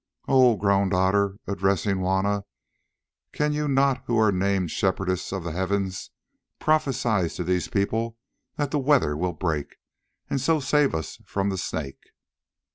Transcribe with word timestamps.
"Oh!" 0.27 0.55
groaned 0.55 0.95
Otter, 0.95 1.35
addressing 1.45 1.97
Juanna, 1.99 2.43
"cannot 3.33 3.53
you, 3.99 4.03
who 4.07 4.17
are 4.17 4.31
named 4.31 4.71
Shepherdess 4.71 5.31
of 5.31 5.43
the 5.43 5.51
Heavens, 5.51 6.09
prophesy 6.57 7.29
to 7.29 7.43
these 7.43 7.67
people 7.67 8.17
that 8.55 8.71
the 8.71 8.79
weather 8.79 9.15
will 9.15 9.33
break, 9.33 9.75
and 10.27 10.41
so 10.41 10.59
save 10.59 10.95
us 10.95 11.19
from 11.23 11.49
the 11.51 11.57
Snake?" 11.59 12.01